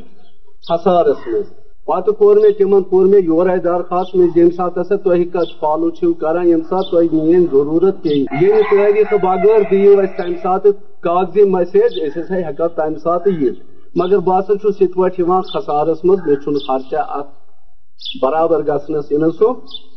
حسارس 0.70 1.26
منٛز 1.26 1.46
پتہ 1.86 2.10
کور 2.18 2.36
مے 2.42 2.50
تمن 2.58 2.82
کور 2.90 3.06
مے 3.12 3.18
یورے 3.24 3.58
درخواست 3.64 4.14
میں 4.16 4.26
یم 4.36 4.50
سات 4.56 4.78
ہسا 4.78 4.96
تھی 5.04 5.24
کت 5.32 5.50
فالو 5.60 5.90
چھو 5.96 6.12
کران 6.20 6.48
یم 6.48 6.62
سات 6.68 6.90
تھی 6.90 7.08
مین 7.12 7.44
ضرورت 7.52 8.02
پی 8.02 8.14
یہ 8.42 8.62
تاریخ 8.70 9.12
بغیر 9.22 9.60
دیو 9.70 9.98
اس 10.00 10.16
تمہ 10.16 10.36
سات 10.42 10.66
کاغذی 11.06 11.44
میسیج 11.54 12.00
اس 12.02 12.16
ہسا 12.16 12.36
ہیکو 12.36 12.68
تمہ 12.76 12.98
سات 13.04 13.26
یت 13.40 13.56
مگر 13.94 14.18
بہت 14.28 14.62
چھس 14.62 14.80
یت 14.82 14.94
پٲٹھۍ 14.94 15.18
یوان 15.18 15.42
خسارس 15.52 16.04
مز 16.04 16.26
مے 16.26 16.36
چھُنہٕ 16.36 16.66
خرچہ 16.66 17.02
ات 17.18 17.26
برابر 18.22 18.62
گژھنس 18.68 19.38
سو 19.38 19.52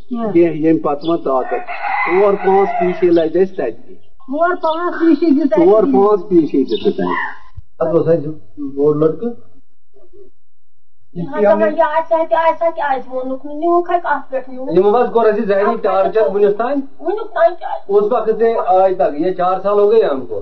کینٛہہ 0.10 0.56
ییٚمہِ 0.56 0.82
پتہٕ 0.84 1.08
وۄنۍ 1.10 1.24
طاقت 1.24 1.64
ژور 2.12 2.34
پانٛژھ 2.44 2.72
پیٖشی 2.80 3.10
لگہِ 3.10 3.42
اَسہِ 3.42 3.56
تتہِ 3.56 3.94
ژور 4.32 4.56
پانٛژھ 4.62 4.96
پیٖشی 5.00 5.30
دِژ 5.36 5.52
اَسہِ 5.52 5.66
ژور 5.66 5.84
پانٛژھ 5.94 6.24
پیٖشی 6.30 6.64
دِتھ 6.64 6.84
تتہِ 6.86 7.06
اتھ 7.80 7.96
اوس 7.96 8.08
اَتہِ 8.08 8.30
بوٚڑ 8.76 8.96
لڑکہٕ 8.96 9.34
یِمو 14.76 14.90
حظ 14.98 15.12
کوٚر 15.14 15.26
اَسہِ 15.26 15.46
ذہنی 15.48 15.76
ٹارچر 15.84 16.26
وُنیُک 16.34 16.58
تام 16.58 16.80
اس 17.88 18.12
وقت 18.12 18.30
سے 18.40 18.54
آج 18.76 18.94
تک 18.98 19.20
یہ 19.22 19.32
چار 19.38 19.60
سال 19.64 19.80
ہو 19.80 19.92
گئے 19.92 20.04
ہم 20.04 20.26
کو 20.26 20.42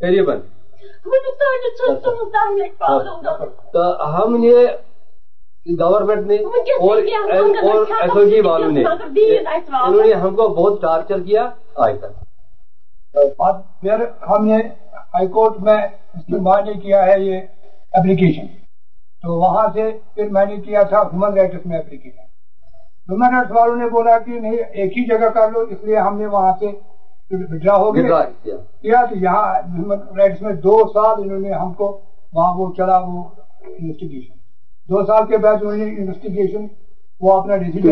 قریباً 0.00 0.40
ہم 4.14 4.36
نے 4.36 4.54
گورنمنٹ 5.66 6.26
نے 6.26 6.36
اور 6.36 6.96
اور 7.62 7.86
ایس 8.00 8.10
او 8.10 8.24
جی 8.24 8.40
والوں 8.40 8.70
نے 8.70 8.82
انہوں 8.82 10.06
نے 10.06 10.12
ہم 10.14 10.34
کو 10.36 10.48
بہت 10.48 10.80
ٹارچر 10.82 11.20
کیا 11.20 11.48
آج 11.76 11.98
تک۔ 12.00 12.12
پھر 13.80 14.04
ہم 14.28 14.46
نے 14.46 14.56
ہائی 15.14 15.26
کورٹ 15.26 15.60
میں 15.60 15.76
اس 15.76 16.24
کی 16.26 16.36
معنی 16.40 16.72
کیا 16.80 17.04
ہے 17.06 17.18
یہ 17.20 17.40
اپلیکیشن 17.92 18.46
تو 19.24 19.38
وہاں 19.38 19.66
سے 19.74 19.90
پھر 20.14 20.28
میں 20.28 20.46
نے 20.46 20.56
کیا 20.56 20.82
تھا 20.82 21.02
ہیومن 21.02 21.38
رائٹس 21.38 21.66
میں 21.66 21.78
اپلیکیشن 21.78 22.18
ہیومن 23.08 23.34
رائٹس 23.34 23.50
والوں 23.50 23.76
نے 23.76 23.88
بولا 23.88 24.18
کہ 24.18 24.40
نہیں 24.40 24.56
ایک 24.72 24.98
ہی 24.98 25.04
جگہ 25.06 25.28
کر 25.28 25.50
لو 25.50 25.60
اس 25.60 25.84
لیے 25.84 25.96
ہم 25.98 26.18
نے 26.18 26.26
وہاں 26.26 26.52
سے 26.58 26.66
وڈرا 27.30 27.76
ہو 27.76 27.94
گیا۔ 27.94 28.02
کیا۔ 28.82 29.04
تو 29.06 29.16
یہاں 29.16 29.54
ہیومن 29.54 29.98
رائٹس 30.18 30.42
میں 30.42 30.52
دو 30.52 30.78
سال 30.92 31.22
انہوں 31.22 31.38
نے 31.38 31.52
ہم 31.52 31.72
کو 31.72 31.86
وہاں 32.32 32.54
وہ 32.54 32.72
چلا 32.76 32.98
وہ 32.98 33.22
انویسٹیگیشن 33.60 34.38
دو 34.90 35.04
سال 35.06 35.26
کے 35.26 35.36
بعد 35.38 35.56
انہوں 35.60 35.76
نے 35.76 35.84
انویسٹیگیشن 35.84 36.66
وہ 37.20 37.32
اپنا 37.40 37.56
ڈیسیجن 37.56 37.88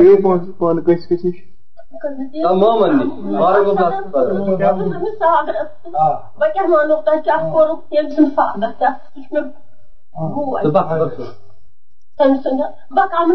ہاں 5.94 6.12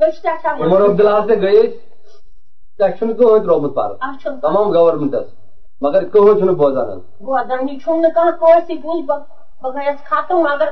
عمر 0.00 0.84
عبداللہ 0.84 1.20
سے 1.26 1.40
گئے 1.40 1.66
ترٛوومُت 2.78 3.74
پرٕ 3.74 3.94
اَسہِ 4.00 4.20
چھُنہٕ 4.20 4.40
تمام 4.42 4.72
گورمنٹس 4.74 5.26
مگر 5.82 6.04
کٕہۭنۍ 6.04 6.38
چھُنہٕ 6.38 6.56
بوزان 6.56 6.88
حظ 6.90 7.00
گودانی 7.26 7.76
چھُم 7.82 8.00
نہٕ 8.00 8.14
کانٛہہ 8.14 8.36
کٲنٛسہِ 8.40 8.76
بوٗز 8.82 9.08
گٔیَس 9.74 10.02
ختم 10.08 10.38
مگر 10.46 10.68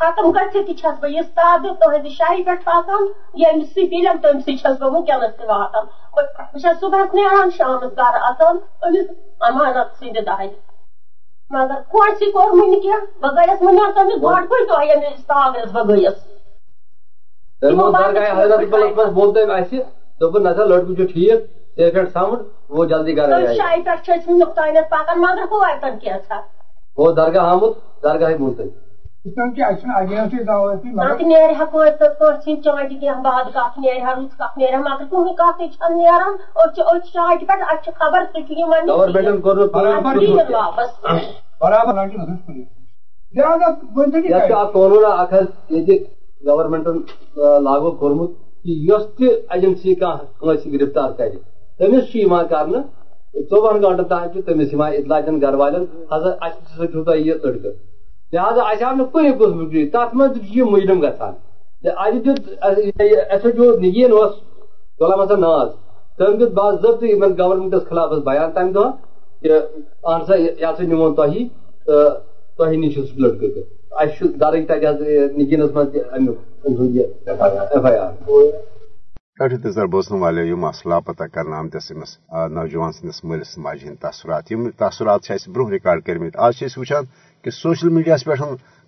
ختم 0.00 0.30
گٔژھِتھ 0.36 0.66
تہِ 0.66 0.74
چھَس 0.80 0.96
بہٕ 1.00 1.10
یہِ 1.10 1.22
سادٕ 1.34 1.72
تُہٕنٛدِ 1.80 2.08
شاہہِ 2.18 2.44
پٮ۪ٹھ 2.44 2.68
واتان 2.68 3.02
ییٚمہِ 3.40 3.64
سۭتۍ 3.66 3.92
ییٚلٮ۪م 3.92 4.16
تٔمۍ 4.22 4.40
سۭتۍ 4.44 4.56
چھَس 4.60 4.76
بہٕ 4.80 4.90
وٕنکٮ۪نس 4.92 5.32
تہِ 5.38 5.46
واتان 5.50 5.84
بہٕ 6.14 6.60
چھَس 6.60 6.80
صُبحس 6.80 7.14
نیران 7.14 7.48
شامَس 7.56 7.90
گرٕ 7.98 8.20
اژان 8.28 8.56
أمِس 8.84 9.06
امانت 9.48 9.88
سٕنٛدِ 9.98 10.26
دارِ 10.26 10.48
مگر 11.54 11.78
کٲنٛسہِ 11.90 12.26
کوٚرمُے 12.32 12.66
نہٕ 12.70 12.80
کینٛہہ 12.82 13.04
بہٕ 13.20 13.32
گٔیَس 13.36 13.60
وۄنۍ 13.62 13.92
تٔمِس 13.94 14.22
گۄڈٕ 14.22 14.48
پٲٹھۍ 14.48 14.66
دۄہ 14.68 14.84
ییٚمہِ 14.84 15.16
ساگرس 15.28 15.70
بہٕ 15.72 15.86
گٔیَس 15.88 16.16
درگاہ 17.62 18.30
پٮ۪ٹھ 21.90 22.10
سمٕجھ 22.12 22.42
وہ 22.68 22.84
جلدی 22.84 23.12
اَتٮ۪ن 25.60 25.98
کینٛژھا 25.98 26.40
وہ 26.96 27.12
درگاہ 27.12 28.30
یِن 28.30 28.38
کینٛہہ. 28.38 28.84
واپس۔ 40.52 41.04
برابر 41.60 41.94
گورمنٹن 46.46 46.98
لاگو 47.66 47.90
کوٚرمُت 47.90 48.30
کہِ 48.62 48.72
یۄس 48.88 49.04
تہِ 49.16 49.28
ایجنسی 49.54 49.94
کانٛہہ 49.94 50.68
گرفتار 50.72 51.10
کرِ 51.18 51.36
تٔمِس 51.78 52.04
چھُ 52.10 52.18
یِوان 52.20 52.46
کرنہٕ 52.50 52.82
ژۄوُہن 53.50 53.82
گنٹن 53.82 54.04
تام 54.08 54.26
چھُ 54.32 54.42
تٔمِس 54.46 54.72
یِوان 54.72 54.92
اطلاع 54.98 55.20
دِنہٕ 55.26 55.40
گرٕ 55.42 55.58
والٮ۪ن 55.60 55.84
ہسا 56.10 56.30
اَسہِ 56.44 56.76
سۭتۍ 56.76 56.92
چھُو 56.92 57.02
لہٰذا 58.32 58.62
اَسہِ 58.70 58.84
آو 58.84 58.94
نہٕ 58.96 59.10
کُنہِ 59.12 59.38
قٕسمُک 59.38 59.70
چیٖز 59.72 59.90
تتھ 59.92 60.14
منٛز 60.16 60.32
تہِ 60.34 60.40
ایس 63.30 63.44
ایچ 63.44 63.58
او 63.58 63.70
نگیٖن 63.80 64.12
اوس 64.12 64.32
تُلان 64.98 65.18
مثلا 65.18 65.36
ناز 65.46 65.68
تٔمۍ 66.18 66.36
دیُت 66.38 66.52
باضٲبطہٕ 66.58 67.08
یِمن 67.10 67.32
گورمنٹس 67.38 67.88
خلاف 67.88 68.10
بیان 68.28 68.50
تمہِ 68.54 68.74
دۄہ 68.74 68.90
کہِ 69.40 69.52
اہن 70.08 70.24
سا 70.26 70.34
یہِ 70.36 70.64
ہسا 70.64 70.82
نِمون 70.90 71.14
تۄہی 71.14 71.48
تہٕ 71.86 72.10
تۄہہِ 72.56 72.76
نِش 72.80 72.98
تہِ 73.94 74.02
اَسہِ 74.02 74.16
چھُ 74.16 74.26
حظ 75.62 75.72
منٛز 75.74 75.92
تہِ 75.92 76.00
أمۍ 76.16 76.34
سُنٛد 76.64 76.96
یہِ 76.96 77.04
ایف 77.26 77.40
آی 77.42 77.98
آر 79.78 79.86
بوزن 79.92 80.18
والے 80.20 80.42
یم 80.46 80.64
اس 80.64 80.84
لاپتہ 80.86 81.24
کرنا 81.34 81.58
آمتس 81.58 81.90
امس 81.92 82.10
نوجوان 82.58 82.92
سندس 82.92 83.24
مالس 83.24 83.56
ماجہ 83.58 83.86
ہند 83.86 83.96
تاثرات 84.00 84.52
یم 84.52 84.68
تاثرات 84.78 85.22
چھ 85.26 85.48
برہ 85.54 85.70
ریکارڈ 85.70 86.04
کرمت 86.06 86.36
آج 86.46 86.52
چھ 86.58 86.78
وچان 86.78 87.04
کہ 87.44 87.50
سوشل 87.62 87.88
میڈیا 87.88 88.16
پہ 88.26 88.34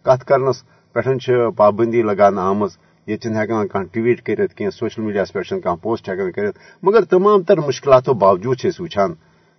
کت 0.06 0.24
کرنس 0.28 0.62
پہ 0.94 1.48
پابندی 1.56 2.02
لگان 2.02 2.38
آمز 2.38 2.76
یہ 3.08 3.16
ہکان 3.42 3.66
کھانا 3.68 3.86
ٹویٹ 3.92 4.22
کرت 4.26 4.54
کی 4.54 4.70
سوشل 4.70 5.02
میڈیا 5.02 5.24
پہ 5.32 5.42
کھانا 5.42 5.74
پوسٹ 5.82 6.08
ہکان 6.08 6.30
کرت 6.32 6.54
مگر 6.82 7.04
تمام 7.10 7.42
تر 7.42 7.58
مشکلاتو 7.68 8.14
باوجود 8.16 8.64
وچان 8.80 9.14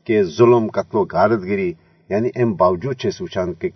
کہ 0.08 0.24
ظلم 0.38 0.68
قتل 0.68 0.98
و 0.98 1.04
غارت 1.13 1.44
گری 1.44 1.72
یعنی 2.10 2.30
ام 2.36 2.54
باوجود 2.56 3.06
وچان 3.22 3.54
کہ 3.54 3.70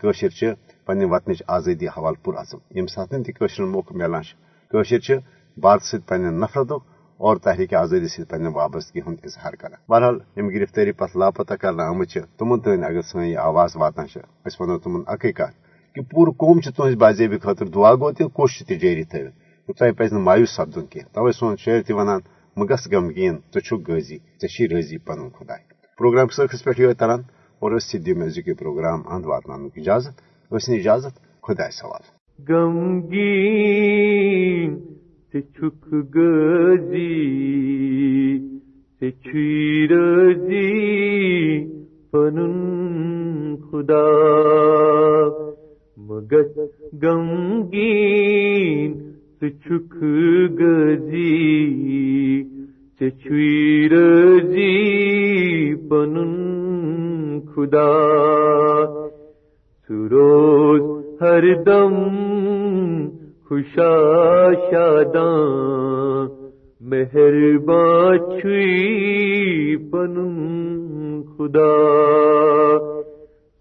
پنہ 0.85 1.05
وطنچ 1.05 1.41
آزادی 1.47 1.87
حوالہ 1.87 2.23
پور 2.23 2.33
اعظم 2.33 2.77
یم 2.77 2.87
سات 2.87 3.13
تشر 3.39 3.63
موقع 3.63 3.95
ملان 3.95 4.23
کشر 4.71 5.17
بھارت 5.57 5.83
ست 5.83 6.07
پنہ 6.07 6.29
نفرت 6.41 6.71
اور 7.19 7.37
تحریک 7.37 7.73
آزادی 7.73 8.07
ست 8.07 8.29
پنہ 8.29 8.49
وابستگی 8.49 9.01
ہند 9.07 9.17
اظہار 9.23 9.53
کران۔ 9.53 9.79
بہرحال، 9.89 10.17
یم 10.37 10.47
گرفتاری 10.49 10.91
پتہ 10.91 11.17
لاپتہ 11.17 11.53
کرنا 11.61 11.83
آمت 11.89 12.17
تمن 12.37 12.59
تین 12.59 12.83
اگر 12.83 13.01
سن 13.01 13.23
یہ 13.23 13.37
آواز 13.37 13.75
واتان 13.75 14.07
ونو 14.59 14.77
تمن 14.83 15.01
اکی 15.13 15.31
کت 15.31 15.53
کہ 15.95 16.01
پور 16.11 16.27
قوم 16.41 16.59
تہذ 16.77 16.95
باضابی 17.03 17.37
خاطر 17.43 17.65
دعا 17.75 17.93
گو 17.95 18.11
تہ 18.11 18.23
کوشش 18.37 18.65
تہ 18.67 18.73
جاری 18.81 19.03
تھوت 19.11 19.77
تہ 19.77 19.91
پز 19.97 20.13
مایوس 20.27 20.55
سپدن 20.55 20.85
کی 20.91 20.99
توے 21.13 21.31
سون 21.31 21.55
شعر 21.63 21.81
تہ 21.87 21.93
ونان، 21.93 22.21
مگس 22.57 22.87
غمگین 22.91 23.35
ژٕ 23.53 23.77
غازی، 23.87 24.17
ژے 24.41 24.67
رٲضی 24.67 24.97
پنن 25.05 25.29
خدا 25.35 25.55
پروگرام 25.97 26.27
سخس 26.35 26.63
پہ 26.63 26.71
یہ 26.77 26.93
تران 26.99 27.21
اور 27.61 27.71
اس 27.71 27.93
دِیو 28.05 28.15
مےٚ 28.17 28.53
پروگرام 28.59 28.99
اند 29.13 29.25
واتناونُک 29.25 29.77
اجازت۔ 29.77 30.30
ٲسِن 30.51 30.73
اجازت 30.73 31.15
خۄدایس 31.43 31.75
سوال 31.79 32.03
غمگین 32.47 33.91
سے 35.31 35.39
چھک 35.41 35.83
گزی 36.15 37.17
سے 38.99 39.07
چھوی 39.23 39.87
رزی 39.91 40.71
پنن 42.11 42.55
خدا 43.67 44.07
مگس 46.07 46.53
غمگین 47.03 48.91
سے 49.39 49.47
چھک 49.49 49.93
گزی 50.59 51.37
سے 52.99 53.09
چھوی 53.21 53.59
رزی 53.91 54.75
پنن 55.89 56.33
خدا 57.53 57.89
سروز 59.91 60.81
ہر 61.21 61.43
دم 61.63 61.95
خوشا 63.47 63.95
شاداں 64.69 65.25
مہرباں 66.91 68.15
چھوئی 68.29 69.75
پنن 69.91 70.37
خدا 71.31 71.75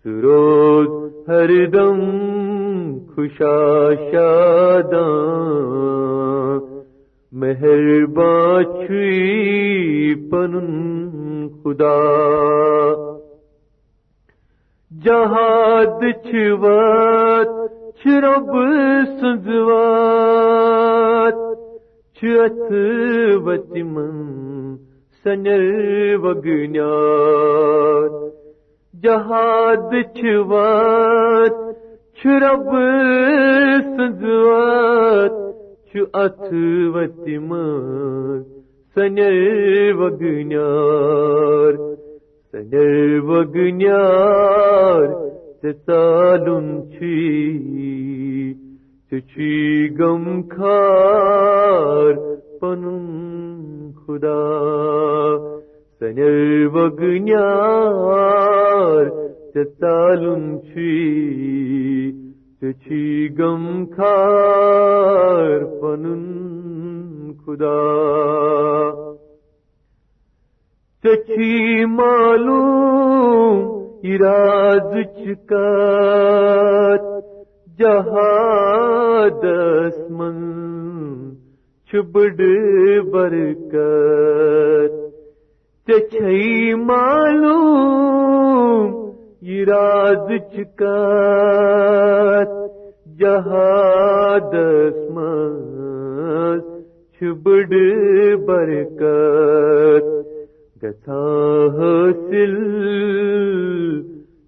سروز 0.04 0.88
ہر 1.28 1.50
دم 1.72 2.00
خوشا 3.14 3.58
شاداں 4.12 5.04
مہربان 7.32 8.86
چھوئی 8.86 10.14
پنن 10.30 10.68
خدا 11.62 11.96
جہاد 15.04 16.02
چھوات، 16.24 17.50
چھرب 17.98 18.50
سنزوات 19.20 21.38
چھت 22.16 22.72
وتمن 23.44 24.16
سنر 25.24 25.64
وگنیات۔ 26.22 28.12
جہاد 29.02 29.92
چھوات، 30.14 31.54
چھرب 32.16 32.68
سنزوات 33.96 35.34
چھ 35.88 35.96
اتھ 36.12 36.50
وتمن 36.94 38.42
سنر 38.94 39.36
وگنیار 39.94 41.89
سنر 42.60 43.20
وگنیار 43.24 45.08
ژالُن 45.86 46.66
چھی 46.92 47.20
ژےٚ 49.10 49.22
غم 49.98 50.24
خار 50.42 52.14
خدا۔ 54.00 54.44
سنر 56.00 56.38
وگنیار 56.74 57.84
ژےٚ 59.54 59.70
ژالُن 59.80 60.44
چھی 60.68 60.94
ژےٚ 62.60 62.76
چھی 62.82 63.04
غم 63.38 63.64
خار 63.96 65.60
خدا۔ 67.44 67.80
ژےٚ 71.04 71.86
معلوم 71.88 73.58
راز 74.20 74.92
چکات 75.16 77.02
جہادس 77.78 79.98
من 80.10 80.38
چھبڑ 81.90 82.30
برکت 83.12 84.92
چچھئی 85.88 86.74
معلوم 86.84 88.88
یہ 89.50 90.36
چکات 90.52 92.50
جہادس 93.20 94.96
من 95.10 96.60
چھبڑ 97.20 97.68
برکت 98.46 100.19
حاصل 100.82 102.54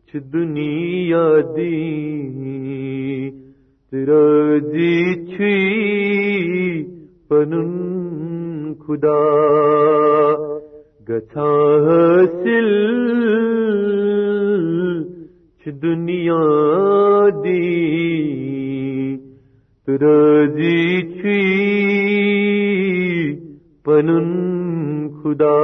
چھ 0.07 0.17
دنیا 0.33 1.29
دی 1.57 1.77
راضی 3.93 4.65
جی 4.73 5.27
چھی 5.27 5.57
پنن 7.29 8.73
خدا۔ 8.75 9.19
گھا 11.09 11.51
حاصل 11.87 12.71
چھ 15.65 15.69
دنیا 15.83 16.43
دی 17.45 17.67
راضی 19.89 20.53
جی 20.57 21.03
چھی 21.03 21.41
پنن 23.85 24.62
خدا. 25.23 25.59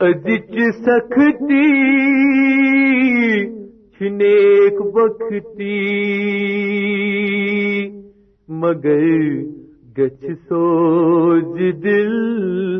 ازچ 0.00 0.54
سختی 0.84 1.66
چھنیک 3.98 4.78
بختی 4.94 5.80
مگر 8.62 9.04
گچھ 9.98 10.24
سوج 10.48 11.58
دل 11.82 12.16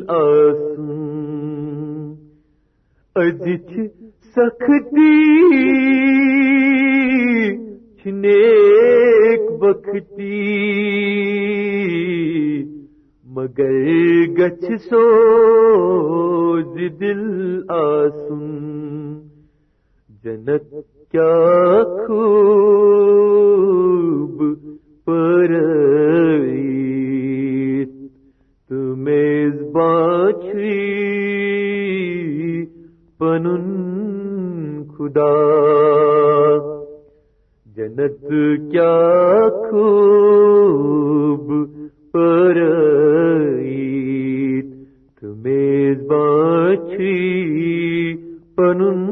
آسن 0.09 0.89
ازچ 3.17 3.71
سختی 4.37 5.15
چھنیک 8.03 9.51
بختی 9.61 10.41
مگر 13.37 13.75
گچھ 14.39 14.71
سوز 14.91 16.75
دل 17.01 17.23
آسن۔ 17.69 18.45
جنت 20.25 20.71
کیا 21.11 21.83
خوب 21.85 24.39
پر 25.05 25.51
تمیز 28.69 29.57
باچھی 29.73 30.79
پنن 33.19 33.65
خدا۔ 34.97 35.35
جنت 37.77 38.25
کیا 38.71 38.99
خوب 39.71 41.47
پر 42.13 42.59
تمیز 45.21 46.03
باچھی 46.07 47.17
پنن 48.57 49.07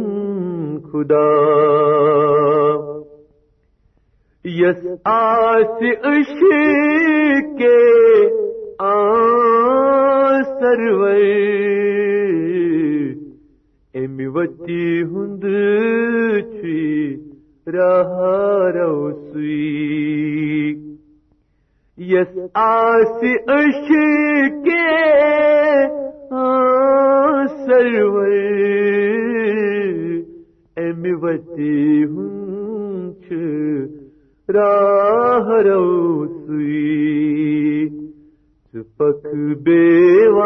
خدا۔ 0.92 1.28
یس 4.44 4.87
آس 5.04 5.82
عشق 6.04 6.42
کے 7.58 7.78
آ 8.78 8.94
سرور 10.42 11.16
امی 13.94 14.26
وتی 14.26 15.02
ہند 15.02 15.44
چھی 16.52 17.16
راہ 17.66 18.12
روسی 18.76 20.47
یس 21.98 22.37
آس 22.54 23.22
عشق 23.48 23.88
کے 24.64 24.82
سرور 27.56 28.28
امی 30.76 31.12
وتی 31.22 32.04
ہنچ 32.04 33.32
راہ 34.48 35.50
روسی 35.66 36.84
چپک 38.74 39.26
بیوائے 39.64 40.38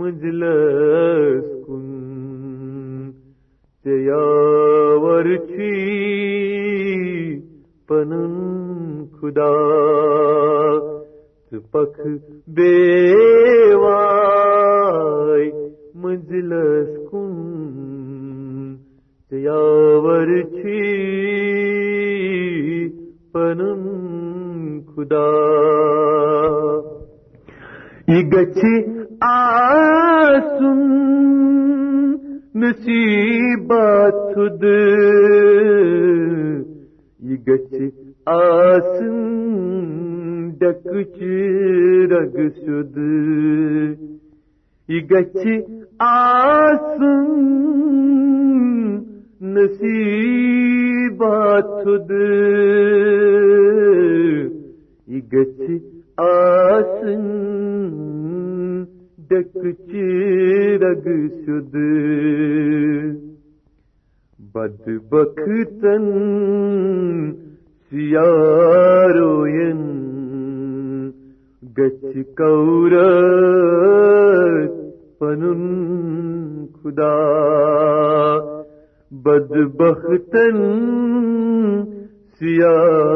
مجلس 0.00 1.55
رگ 42.16 42.36
سد 42.56 42.96
یہ 44.88 45.00
گچھی 45.10 45.54
آسن 46.06 47.30
نصیبات 49.54 51.68
خود 51.82 52.10
یہ 55.08 55.20
گچھی 55.32 55.76
رگ 60.82 61.06
سد 61.44 61.74
بد 64.54 64.84
بختن 65.10 66.06
سیاروین 67.92 69.80
گچ 71.76 72.16
کور 72.36 72.94
پنن 75.18 75.62
خدا 76.74 77.16
بدبختن 79.24 80.58
سیاہ 82.40 83.15